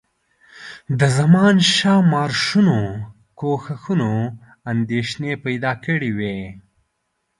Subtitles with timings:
[0.99, 2.79] د زمانشاه د مارشونو
[3.39, 4.11] کوښښونو
[4.71, 6.39] اندېښنې پیدا کړي وې.